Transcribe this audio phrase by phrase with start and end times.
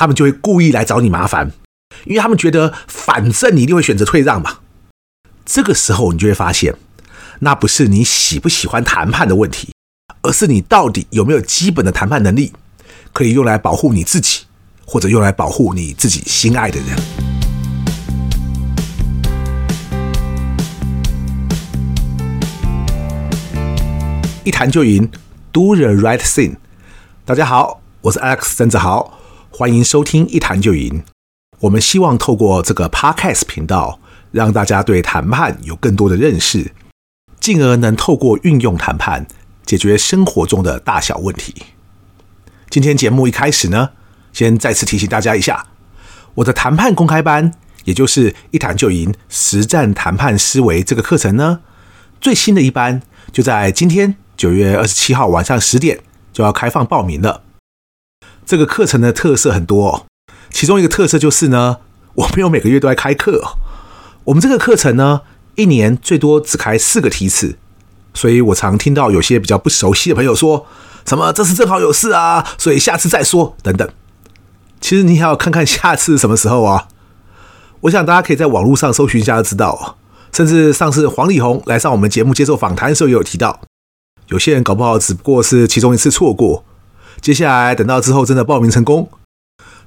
[0.00, 1.52] 他们就会故意来找你麻烦，
[2.06, 4.60] 因为他们觉得反正你一定会选择退让嘛。
[5.44, 6.74] 这个时候你就会发现，
[7.40, 9.74] 那不是你喜不喜欢谈判的问题，
[10.22, 12.54] 而是你到底有没有基本的谈判能力，
[13.12, 14.44] 可以用来保护你自己，
[14.86, 16.96] 或者用来保护你自己心爱的人。
[24.44, 25.10] 一谈就赢
[25.52, 26.56] ，Do the right thing。
[27.26, 29.19] 大家好，我是 Alex 曾志豪，
[29.60, 31.02] 欢迎收听一谈就赢。
[31.58, 34.00] 我们希望透过这个 Podcast 频道，
[34.32, 36.72] 让大家对谈判有更多的认识，
[37.38, 39.26] 进而能透过运用谈判
[39.66, 41.54] 解决生活中的大小问题。
[42.70, 43.90] 今天节目一开始呢，
[44.32, 45.66] 先再次提醒大家一下，
[46.36, 47.52] 我的谈判公开班，
[47.84, 51.60] 也就是一谈就赢实战谈判思维这个课程呢，
[52.18, 56.00] 最新的一班就在今天九月二十七号晚上十点
[56.32, 57.42] 就要开放报名了。
[58.50, 60.06] 这个课程的特色很多哦，
[60.50, 61.76] 其中一个特色就是呢，
[62.14, 63.40] 我没有每个月都在开课。
[64.24, 65.20] 我们这个课程呢，
[65.54, 67.56] 一年最多只开四个梯次，
[68.12, 70.66] 所以我常听到有些比较不熟悉的朋友说
[71.06, 73.88] 什么“这次正好有事啊，所以下次再说”等等。
[74.80, 76.88] 其实你还要看看下次什么时候啊？
[77.82, 79.96] 我想大家可以在网络上搜寻一下就知道。
[80.32, 83.60] 甚至上次黄力宏来上我们节目接受访谈的时候也有提到，
[84.26, 86.64] 有些人搞不好只不过是其中一次错过，
[87.20, 89.10] 接下来等到之后真的报名成功，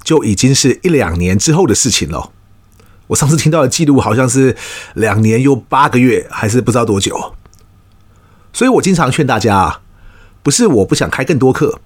[0.03, 2.31] 就已经是一两年之后的事情了。
[3.07, 4.55] 我上次听到的记录好像是
[4.93, 7.33] 两年又八个月，还是不知道多久。
[8.53, 9.81] 所以我经常劝大家啊，
[10.41, 11.79] 不是我不想开更多课，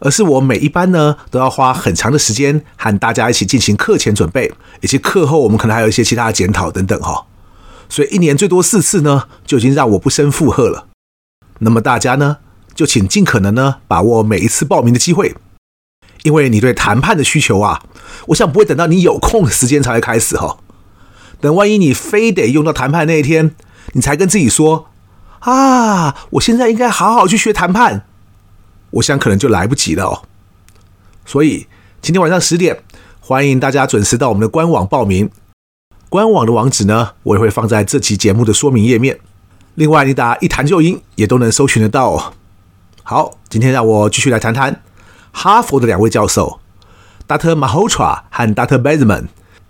[0.00, 7.26] 而是我每一班呢都要花很长的时间和大家一起进行课前准备，以及课后我们可能还有一些其他的检讨等等哈。
[7.88, 10.86] 所以一年最多四次呢，就已经让我不胜负荷了。
[11.58, 12.38] 那么大家呢，
[12.74, 15.34] 就请尽可能呢把握每一次报名的机会。
[16.22, 17.84] 因为你对谈判的需求啊，
[18.28, 20.56] 我想不会等到你有空的时间才会开始哈。
[21.40, 23.54] 等万一你非得用到谈判那一天，
[23.92, 24.88] 你才跟自己说
[25.40, 28.06] 啊，我现在应该好好去学谈判，
[28.92, 30.22] 我想可能就来不及了哦。
[31.26, 31.66] 所以
[32.00, 32.82] 今天晚上十点，
[33.20, 35.30] 欢迎大家准时到我们的官网报名。
[36.08, 39.18] 官网的网址呢，我也会放在这期节目的说明页面。
[39.74, 42.32] 另外，你打一谈就赢也都能搜寻得到哦。
[43.06, 44.80] 好，今天让我继续来谈谈。
[45.30, 46.58] 哈佛的两位教授
[47.28, 47.54] ，Dr.
[47.54, 48.80] Mahotra 和 Dr.
[48.80, 49.26] Bezman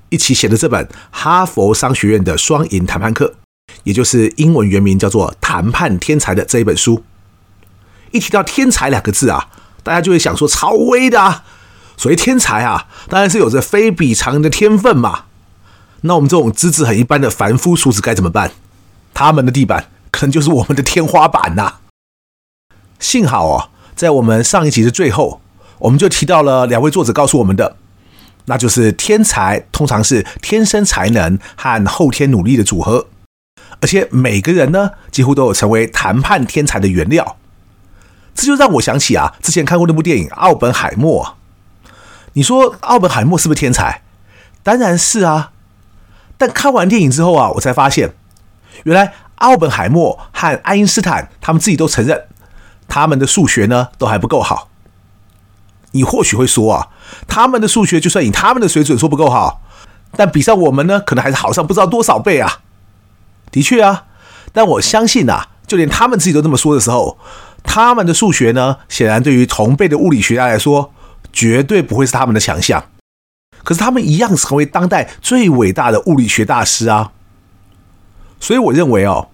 [0.09, 3.35] 一起写的这本《哈佛商学院的双赢谈判课》，
[3.83, 7.03] 也就是英文原名叫做《谈判天才》的这一本书。
[8.13, 9.49] 一提到“天才”两个字啊，
[9.83, 11.43] 大家就会想说超威的啊。
[11.97, 15.25] 所谓天才啊，当然是有着非比常人的天分嘛。
[16.03, 18.53] 那我们这种资质很一般的凡夫俗子该怎么办？
[19.13, 21.81] 他们的地板可能就是我们的天花板呐、啊。
[23.05, 25.43] 幸好哦，在我们上一集的最后。
[25.81, 27.77] 我们就提到了两位作者告诉我们的，
[28.47, 33.09] 那就是天才通常是天生才能和后天努力的组合，
[33.83, 37.37] 而且每个人呢几乎都有成为谈判天才的原料。
[38.35, 41.37] 这就让我想起啊，之前看过那部电影《奥本海默》。
[42.33, 44.01] 你说奥本海默是不是天才？
[44.63, 45.53] 当然是啊。
[46.39, 48.15] 但看完电影之后啊，我才发现，
[48.85, 52.25] 原来奥本海默和爱因斯坦他们自己都承认，
[52.89, 54.69] 他们的数学呢都还不够好。
[55.93, 56.89] 你或许会说啊，
[57.29, 59.63] 他们的数学就算以他们的水准说不够好，
[60.17, 62.61] 但比上我们呢，可能还是好上不知道多少倍啊。
[63.53, 64.07] 的确啊，
[64.53, 67.17] 但我相信啊，就连他们自己都这么说的时候，
[67.63, 70.93] 他们的数学呢，显然对于同辈的物理学家来说，
[71.33, 72.85] 绝对不会是他们的强项。
[73.63, 77.13] 可是他们一样成为当代最伟大的物理学大师啊。
[78.41, 79.29] 所以我认为哦，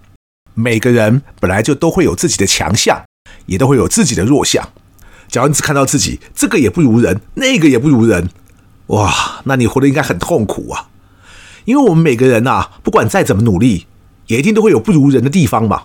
[0.52, 3.02] 每个人本来就都会有自己的强项，
[3.50, 4.68] 也都会有自己的弱项。
[5.28, 8.30] 假如你只看到自己这个也不如人，那个也不如人，
[8.86, 10.88] 哇，那你活得应该很痛苦啊！
[11.64, 13.86] 因为我们每个人呐，不管再怎么努力，
[14.28, 15.82] 也一定都会有不如人的地方嘛。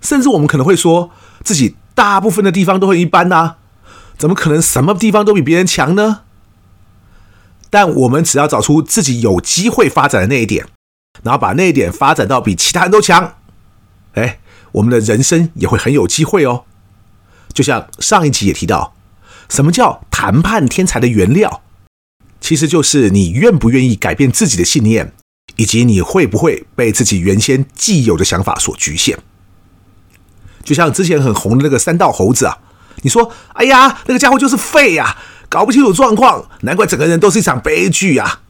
[0.00, 1.10] 甚至我们可能会说
[1.42, 3.56] 自己大部分的地方都很一般呐，
[4.16, 6.20] 怎么可能什么地方都比别人强呢？
[7.68, 10.66] 但我们只要找出自己有机会发展的那一点，
[11.22, 13.34] 然后把那一点发展到比其他人都强，
[14.14, 14.39] 哎，
[14.72, 16.64] 我们的人生也会很有机会哦。
[17.52, 18.94] 就像上一集也提到，
[19.48, 21.62] 什么叫谈判天才的原料？
[22.40, 25.12] 其实就是你愿不愿意改变自己的信念，
[25.56, 29.18] 以及你会不会被自己原先既有的想法所局限。
[30.62, 32.58] 就像之前很红的那个三道猴子啊，
[33.02, 35.16] 你说，哎呀，那个家伙就是废呀，
[35.48, 38.42] 搞不清楚状况，难怪整个人都是一场悲剧啊。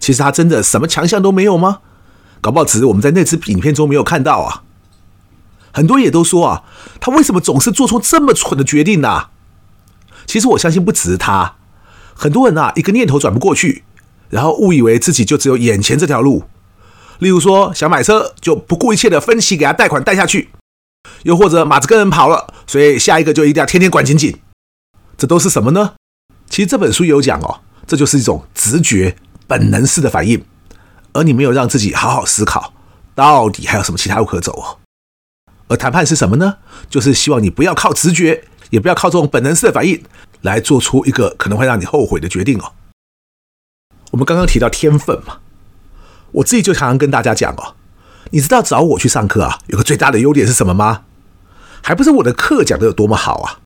[0.00, 1.80] 其实他真的什么强项都没有吗？
[2.40, 4.64] 搞不好只是我们在那支影片中没有看到啊。
[5.72, 6.64] 很多也都说啊，
[7.00, 9.28] 他为什么总是做出这么蠢的决定呢？
[10.26, 11.56] 其实我相信不只是他，
[12.14, 13.84] 很多人啊，一个念头转不过去，
[14.30, 16.44] 然后误以为自己就只有眼前这条路。
[17.18, 20.50] 例如说，想买车就不顾一切的分期给他贷款贷下去，
[21.22, 24.40] 又或者马子跟人跑了，所以下一个就一定要天天管紧紧。
[25.16, 25.94] 这都是什么呢？
[26.50, 29.16] 其实这本书有讲哦，这就是一种直觉、
[29.46, 30.44] 本能式的反应，
[31.12, 32.74] 而你没有让自己好好思考，
[33.14, 34.81] 到底还有什么其他路可走哦。
[35.68, 36.58] 而谈判是什么呢？
[36.90, 40.02] 就是希望你不要靠直觉，也不要靠这种本能式的反应
[40.42, 42.72] 来做出一个可能会让你后悔的决定哦。
[44.10, 45.38] 我们刚刚提到天分嘛，
[46.32, 47.74] 我自己就常常跟大家讲哦，
[48.30, 51.04] 你知道找我去上课啊，有个最大的优点是什么吗？
[51.82, 53.60] 还不是我的课讲得有多么好啊，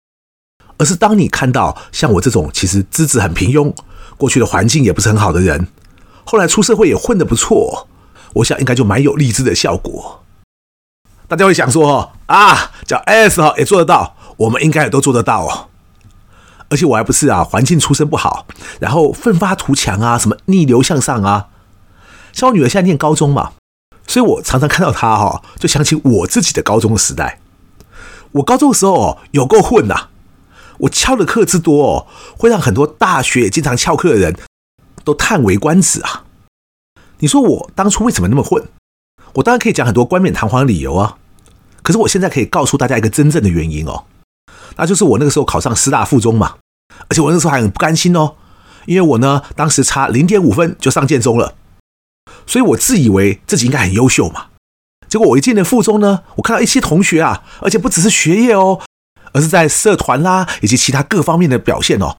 [0.79, 3.75] 而是当你看到像我这种其实资质很平庸，
[4.17, 5.67] 过去的环境也不是很好的人，
[6.25, 7.89] 后来出社会也混得不错，
[8.35, 10.25] 我想应该就蛮有励志的效果。
[11.28, 15.69] 大家会想说哦啊，叫 S 哈也做得到，我们应该也都做得到哦。
[16.69, 18.46] 而且我还不是啊，环境出身不好，
[18.81, 21.49] 然后奋发图强啊，什么逆流向上啊。
[22.32, 23.52] 像我女儿现在念高中嘛，
[24.06, 27.40] 所以我常常看到她哈，就想起我自己的高中的时代。
[28.32, 30.08] 我高中的时候哦，有够混呐，
[30.78, 32.06] 我翘的课之多哦，
[32.37, 34.37] 会让很多大学也经常翘课的人
[35.05, 36.25] 都叹为观止啊。
[37.19, 38.62] 你说我当初为什么那么混？
[39.37, 41.19] 我当然可以讲很多冠冕堂皇的理由啊，
[41.83, 44.05] 可是我现在可以告诉大家一个真正的原因哦，
[44.77, 46.56] 那就是我那个时候考上师大附中嘛，
[47.09, 48.35] 而且我那个时候还很不甘心哦，
[48.87, 51.55] 因为我呢当时差零点五分就上建中了，
[52.47, 54.47] 所以我自以为自己应该很优秀嘛，
[55.06, 58.81] 结果我一进了附中呢，我看到一些同学啊，而且不只是学业哦，
[59.33, 62.17] 而是在社团啦以及其他各方面的表现哦，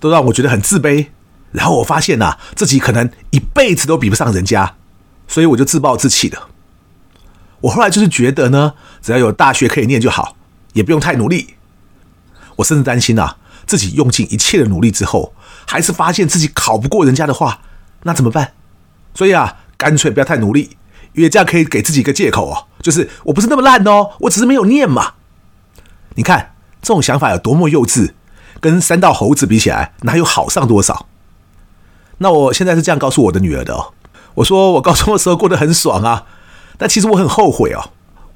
[0.00, 1.06] 都让我觉得很自卑，
[1.52, 4.76] 然后我发现呐，自己可能一辈子都比不上人家，
[5.26, 6.50] 所以我就自暴自弃了。
[7.60, 10.36] 我后来就是觉得呢，只要有大学可以念就好，
[10.74, 11.54] 也不用太努力。
[12.56, 15.34] 我甚至担心啊，自己用尽一切的努力之后，
[15.66, 17.60] 还是发现自己考不过人家的话，
[18.04, 18.52] 那怎么办？
[19.14, 20.76] 所以啊，干脆不要太努力，
[21.14, 25.14] 因为这样可以给自己一个借口哦，就是我不是那么烂哦，我只是没有念嘛。
[26.14, 28.12] 你看这种想法有多么幼稚，
[28.60, 31.06] 跟三道猴子比起来，哪有好上多少？
[32.18, 33.92] 那我现在是这样告诉我的女儿的哦，
[34.34, 36.26] 我说我高中的时候过得很爽啊。
[36.78, 37.90] 但其实我很后悔哦，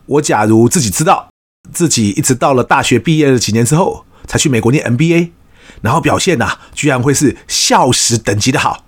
[0.05, 1.31] 我假如自己知道
[1.73, 5.31] 自己一直到了大学毕业了几年之后才去美国念 MBA，
[5.81, 8.85] 然后表现呐、居然会是校史等级的好，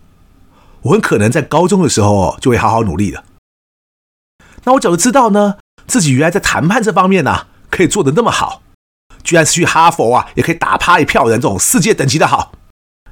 [0.82, 3.24] 我很可能在高中的时候就会好好努力了。
[4.64, 8.62] 那我假如知道呢，自己原来在谈判这方面呐可以做得那么好，
[9.22, 12.52] 居然是去哈佛啊也可以打趴一票人这种世界等级的好，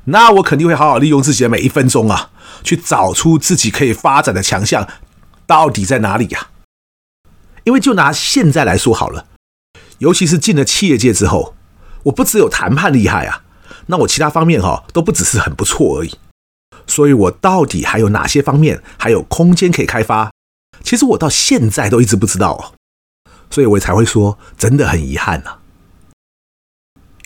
[0.06, 2.30] 那我肯定会好好利用自己的每一分钟啊，
[2.64, 4.88] 去找出自己可以发展的强项。
[5.46, 6.48] 到底在哪里呀？
[7.64, 9.26] 因为就拿现在来说好了，
[9.98, 11.54] 尤其是进了企业界之后，
[12.04, 13.44] 我不只有谈判厉害啊，
[13.86, 16.18] 那我其他方面哈都不只是很不错而已。
[16.86, 20.32] 所以我到底还有哪些方面还有空间可以开发？
[20.82, 22.74] 其实我到现在都一直不知道哦。
[23.48, 25.58] 所以我才会说真的很遗憾呐。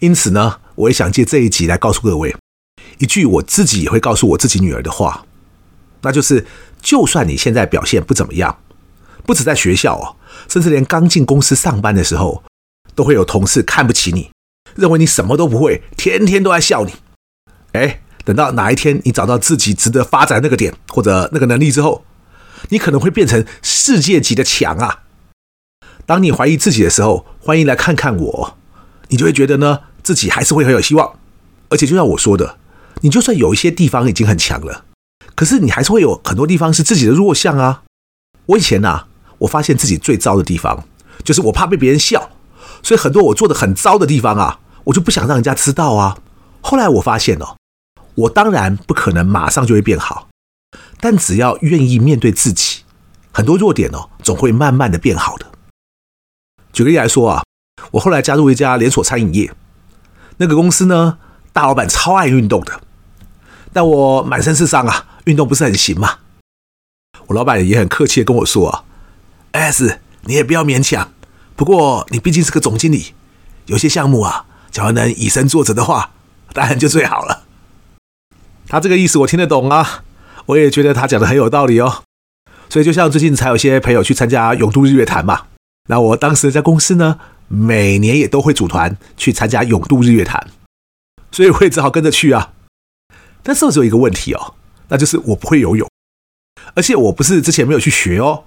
[0.00, 2.36] 因此呢，我也想借这一集来告诉各位
[2.98, 5.24] 一句我自己也会告诉我自己女儿的话，
[6.06, 6.46] 那就是。
[6.82, 8.58] 就算你现在表现不怎么样，
[9.24, 10.14] 不止在学校哦，
[10.48, 12.44] 甚至连刚进公司上班的时候，
[12.94, 14.30] 都会有同事看不起你，
[14.76, 16.92] 认为你什么都不会，天天都在笑你。
[17.72, 22.04] 哎，等到哪一天你找到自己值得发展那个点或者那个能力之后，
[22.68, 25.02] 你可能会变成世界级的强啊！
[26.04, 28.56] 当你怀疑自己的时候，欢迎来看看我，
[29.08, 31.18] 你就会觉得呢，自己还是会很有希望。
[31.68, 32.58] 而且就像我说的，
[33.00, 34.84] 你就算有一些地方已经很强了。
[35.36, 37.82] 可是你还是会有很多地方是自己的弱项啊！
[38.46, 40.84] 我以前呐、啊，我发现自己最糟的地方
[41.22, 42.30] 就是我怕被别人笑，
[42.82, 46.16] 所以很多我做的很糟的地方啊，我就不想让人家知道啊。
[46.62, 47.56] 后来我发现哦，
[48.14, 50.28] 我当然不可能马上就会变好，
[51.00, 52.84] 但只要愿意面对自己，
[53.30, 55.46] 很多弱点哦，总会慢慢的变好的。
[56.72, 57.44] 举个例来说啊，
[57.90, 59.52] 我后来加入一家连锁餐饮业，
[60.38, 61.18] 那个公司呢，
[61.52, 62.80] 大老板超爱运动的，
[63.74, 65.06] 但我满身是伤啊。
[65.26, 66.18] 运动不是很行吗？
[67.26, 68.84] 我老板也很客气的跟我说啊
[69.50, 71.12] ，S，你也不要勉强。
[71.56, 73.12] 不过你毕竟是个总经理，
[73.66, 76.12] 有些项目啊，只要能以身作则的话，
[76.52, 77.44] 当然就最好了。
[78.68, 80.04] 他这个意思我听得懂啊，
[80.46, 82.04] 我也觉得他讲的很有道理哦。
[82.68, 85.46] 所以就像最近才有些朋友去参加永渡日月潭嘛，
[85.88, 87.18] 那我当时在公司呢，
[87.48, 90.46] 每年也都会组团去参加永渡日月潭，
[91.32, 92.52] 所以我也只好跟着去啊。
[93.42, 94.54] 但是我只有一个问题哦。
[94.88, 95.88] 那就是我不会游泳，
[96.74, 98.44] 而且我不是之前没有去学哦，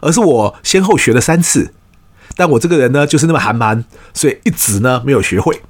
[0.00, 1.74] 而是我先后学了三次，
[2.36, 3.84] 但我这个人呢就是那么寒蛮，
[4.14, 5.62] 所以一直呢没有学会。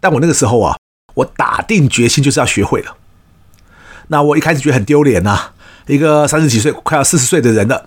[0.00, 0.76] 但我那个时候啊，
[1.14, 2.96] 我打定决心就是要学会了。
[4.08, 5.52] 那我一开始觉得很丢脸呐，
[5.86, 7.86] 一个三十几岁、快要四十岁的人了，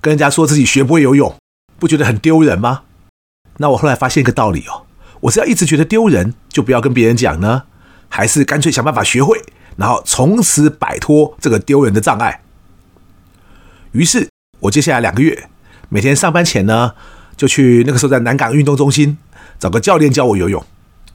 [0.00, 1.34] 跟人家说自己学不会游泳，
[1.78, 2.82] 不觉得很丢人吗？
[3.58, 4.86] 那我后来发现一个道理哦，
[5.22, 7.64] 我是要一直觉得丢人，就不要跟别人讲呢，
[8.08, 9.42] 还是干脆想办法学会，
[9.78, 12.42] 然后从此摆脱这个丢人的障碍？
[13.92, 15.48] 于是，我接下来两个月，
[15.88, 16.94] 每天上班前呢，
[17.36, 19.16] 就去那个时候在南港运动中心
[19.56, 20.64] 找个教练教我游泳，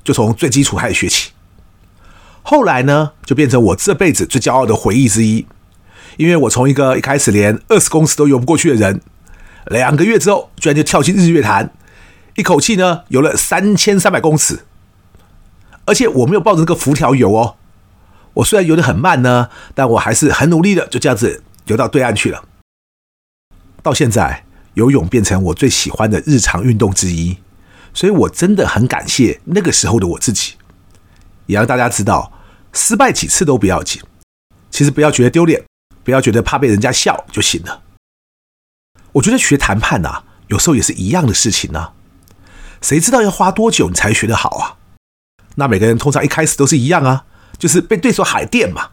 [0.02, 1.32] 就从最基础开始学起。
[2.42, 5.46] 后来呢，就变成我这辈子最骄傲的回忆之一，
[6.16, 9.02] 因为我从一个一开始连二十公尺都游不过去的人，
[9.66, 11.74] 两个月之后，居然就跳进日月潭，
[12.36, 14.66] 一口气呢游了三千三百公尺，
[15.84, 17.56] 而且我没有抱着那个浮条游哦，
[18.36, 22.44] 我虽然游得很慢呢，但我还是很努力的，就这样子游到对岸去了。
[23.82, 27.38] 到现在，游泳变成我最喜欢的日常运动之一，
[27.94, 30.56] 所以我真的很感谢那个时候的我自己。
[31.46, 32.32] 也让大家知道，
[32.72, 34.02] 失败几次都不要紧，
[34.72, 35.64] 其实不要觉得丢脸，
[36.04, 37.82] 不要觉得怕被人家笑就行了。
[39.12, 41.94] 我觉得学谈判呐、啊，有时候也是一样的事情呢、啊。
[42.82, 44.78] 谁知道要花多久你才学得好啊？
[45.56, 47.26] 那每个人通常一开始都是一样啊，
[47.64, 48.90] 就是被对手海电嘛。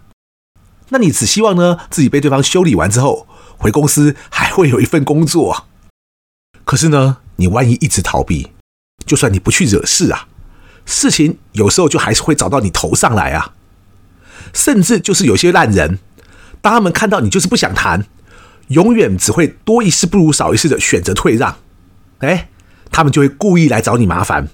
[0.91, 3.27] 那你只希望呢，自己被对方修理完之后，
[3.59, 5.67] 回公司还会有一份工作啊。
[6.65, 8.53] 可是呢，你万一一直逃避，
[9.05, 10.29] 就算你不去惹事啊。
[10.87, 13.55] 事情有时候就还是会找到你头上来啊，
[14.55, 15.99] 甚至就是有些烂人，
[16.61, 18.07] 当他们看到你就是不想谈，
[18.69, 21.57] 永远只会多一事不如少一事的选择退让，
[22.19, 22.49] 哎，
[22.93, 24.49] 他们就会故意来找你麻烦，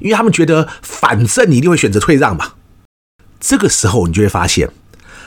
[0.00, 2.54] 因为他们觉得反正你一定会选择退让嘛。
[3.40, 4.70] 这个时候你就会发现，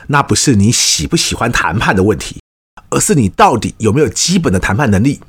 [0.08, 2.42] 那不是你喜不喜欢谈判的问题，
[2.90, 5.20] 而是你到底有没有基本的谈判能力，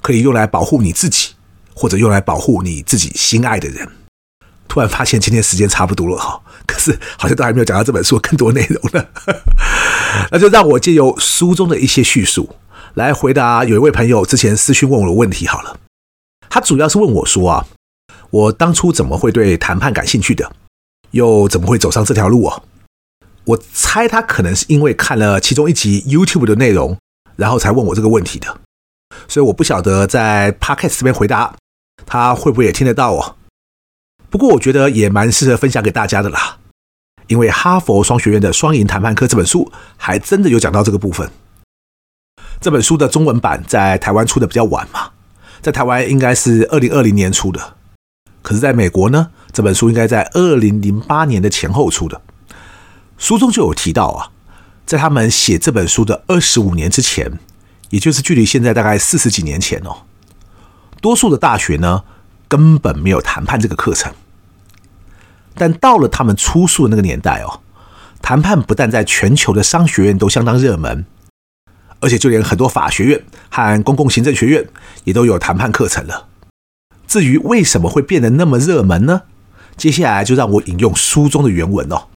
[0.00, 1.34] 可以用来保护你自己，
[1.74, 3.88] 或者用来保护你自己心爱的人。
[4.68, 9.04] 突然发现今天时间差不多了哈，可是好像都还没有讲到这本书更多内容呢。
[10.32, 12.56] 那就让我借由书中的一些叙述
[12.94, 15.78] 来回答有一位朋友之前私讯问我的问题好了。
[16.48, 17.66] 他主要是问我说啊，
[18.30, 20.50] 我当初怎么会对谈判感兴趣的，
[21.12, 22.62] 又怎么会走上这条路啊？
[23.44, 26.98] 我猜他可能是因为看了其中一集 YouTube 的内容，
[27.36, 28.60] 然后才问我这个问题的。
[29.28, 31.54] 所以我不晓得在 Podcast 这边回答
[32.06, 33.36] 他会不会也听得到哦。
[34.30, 36.58] 不过我觉得也蛮适合分享给大家的啦，
[37.26, 41.30] 因为哈佛双学院的《双赢谈判课》这本书还真的有讲到这个部分。
[42.60, 45.10] 这本书的中文版在台湾出的比较晚嘛，
[45.60, 47.74] 在台湾应该是二零二零年出的，
[48.40, 52.20] 可是在美国呢，这本书应该在二零零八年的前后出的。
[53.18, 54.30] 书中就有提到啊，
[54.86, 57.38] 在他们写这本书的二十五年之前，
[57.90, 60.04] 也就是距离现在大概四十几年前哦，
[61.00, 62.02] 多数的大学呢，
[62.48, 64.12] 根本没有谈判这个课程。
[65.54, 67.60] 但到了他们出书的那个年代哦，
[68.22, 71.04] 谈判不但在全球的商学院都相当热门，
[72.00, 74.66] 而且就连很多法学院和公共行政学院
[75.04, 76.28] 也都有谈判课程了。
[77.06, 79.22] 至于为什么会变得那么热门呢？
[79.76, 82.08] 接下来就让我引用书中的原文哦。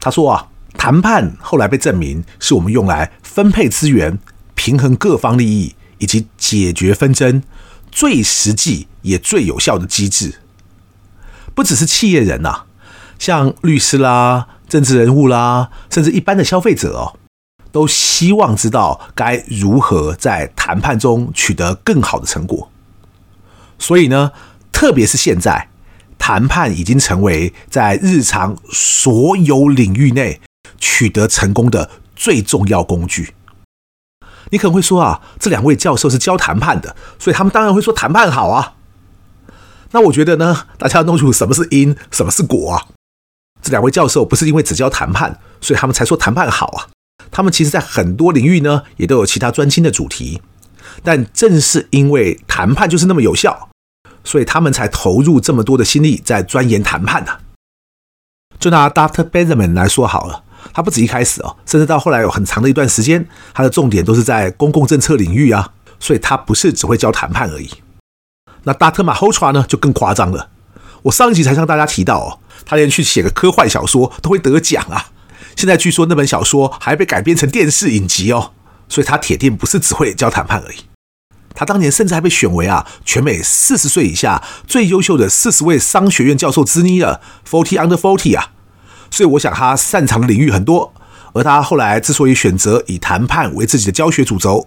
[0.00, 4.18] 他说啊，谈判后来被证明是我们用来分配资源、
[4.54, 7.42] 平衡各方利益以及解决纷争
[7.90, 10.40] 最实际也最有效的机制。
[11.54, 12.62] 不只是企业人呐，
[13.18, 17.18] 像律师啦、政治人物啦，甚至一般的消费者哦，
[17.70, 22.70] 都希望知道该如何在谈判中取得更好的成果。
[23.78, 24.32] 所以呢，
[24.72, 25.68] 特别是现在，
[26.22, 30.40] 谈判已经成为在日常所有领域内
[30.78, 33.34] 取得成功的最重要工具。
[34.50, 38.74] 你可能会说啊，这两位教授是教谈判的，所以他们当然会说谈判好啊。
[39.90, 42.86] 那我觉得呢，大家要弄清楚什么是因，什么是果啊。
[43.60, 46.86] 这两位教授不是因为只教谈判，所以他们才说谈判好啊。
[47.32, 50.40] 他们其实在很多领域呢，也都有其他专精的主题。
[51.02, 53.70] 但正是因为谈判就是那么有效，
[54.24, 57.38] 所以他们才投入这么多的心力在钻研谈判呢。
[58.58, 59.28] 就拿 Dr.
[59.28, 67.68] Benjamin 来说好了，他不止一开始哦，甚至到后来有很长的一段时间，他的重点都是在公共政策领域啊，所以他不是只会教谈判而已。
[68.62, 70.50] 那大特马霍查呢就更夸张了。
[71.02, 75.06] 我上一集才向大家提到哦，他连去写个科幻小说都会得奖啊。
[75.56, 78.52] 现在据说那本小说还被改编成电视影集哦，
[78.88, 80.76] 所以他铁定不是只会教谈判而已。
[81.54, 88.52] 他当年甚至还被选为啊全美四十岁以下最优秀的四十位商学院教授之一了，Forty Under Forty 啊。
[89.10, 90.94] 所以我想他擅长的领域很多，
[91.34, 94.66] 而他后来之所以选择以谈判为自己的教学主轴，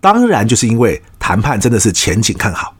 [0.00, 2.74] 当然就是因为谈判真的是前景看好。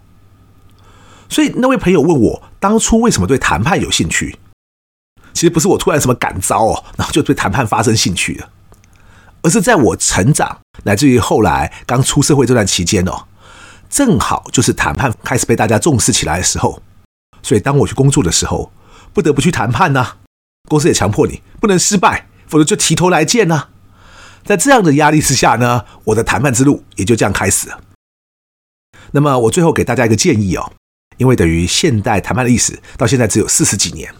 [1.28, 4.36] 所以那位朋友问我当初为什么对谈判有兴趣？
[5.32, 8.48] 其实不是我突然什么感召哦，然后就对谈判发生兴趣了，
[9.42, 13.26] 而是在我成长乃至于后来刚出社会这段期间哦，
[13.88, 16.82] 正好就是谈判开始被大家重视起来的时候。
[17.42, 18.72] 所以当我去工作的时候，
[19.12, 20.16] 不得不去谈判呐，
[20.68, 23.68] 公司也强迫你不能失败，否则就提头来见呐。
[24.44, 27.80] 在这样的压力之下呢，我的谈判之路也就这样开始了。
[29.12, 30.72] 那么我最后给大家一个建议哦，
[31.16, 34.12] 因为等于现代谈判的历史到现在只有四十几年。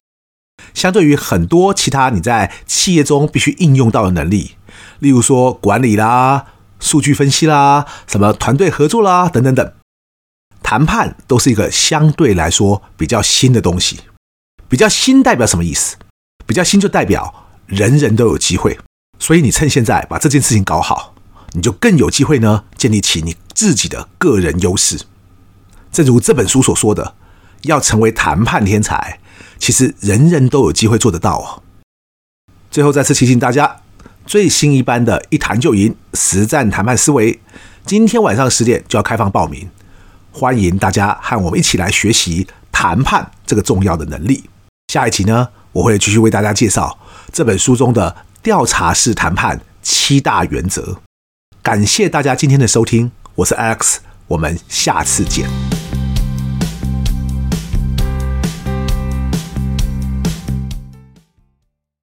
[0.72, 4.56] 相对于很多其他你在企业中必须应用到的能力，
[5.00, 6.46] 例如说管理啦、
[6.80, 9.72] 数据分析啦、什么团队合作啦等等等，
[10.62, 14.00] 谈判都是一个相对来说比较新的东西。
[14.68, 15.96] 比较新代表什么意思？
[16.44, 18.78] 比较新就代表人人都有机会，
[19.18, 21.14] 所以你趁现在把这件事情搞好，
[21.52, 25.00] 你就更有机会呢建立起你自己的个人优势。
[25.92, 27.14] 正如这本书所说的，
[27.62, 29.20] 要成为谈判天才。
[29.58, 31.62] 其实人人都有机会做得到哦。
[32.70, 33.80] 最后再次提醒大家，
[34.26, 37.38] 最新一班的一谈就赢实战谈判思维，
[37.84, 39.70] 今天晚上十点就要开放报名，
[40.32, 44.50] 欢迎大家和我们一起来学习谈判这个重要的能力。
[44.92, 46.98] 下一集呢，我会继续为大家介绍
[47.32, 50.98] 这本书中的调查式谈判七大原则。
[51.62, 55.75] 感谢大家今天的收听，我是 Alex，我们下次见。